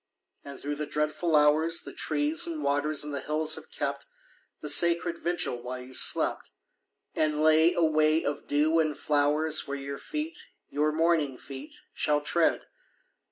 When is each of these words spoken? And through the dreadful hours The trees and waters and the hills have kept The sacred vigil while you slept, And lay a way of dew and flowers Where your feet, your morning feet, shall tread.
And 0.43 0.59
through 0.59 0.77
the 0.77 0.87
dreadful 0.87 1.35
hours 1.35 1.81
The 1.83 1.93
trees 1.93 2.47
and 2.47 2.63
waters 2.63 3.03
and 3.03 3.13
the 3.13 3.19
hills 3.21 3.53
have 3.53 3.69
kept 3.69 4.07
The 4.61 4.67
sacred 4.67 5.19
vigil 5.19 5.61
while 5.61 5.79
you 5.83 5.93
slept, 5.93 6.49
And 7.13 7.43
lay 7.43 7.75
a 7.75 7.83
way 7.83 8.25
of 8.25 8.47
dew 8.47 8.79
and 8.79 8.97
flowers 8.97 9.67
Where 9.67 9.77
your 9.77 9.99
feet, 9.99 10.39
your 10.71 10.91
morning 10.91 11.37
feet, 11.37 11.81
shall 11.93 12.19
tread. 12.21 12.65